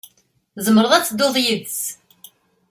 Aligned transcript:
Tzemreḍ 0.55 0.91
ad 0.93 1.03
tedduḍ 1.05 1.35
yid-s. 1.43 1.81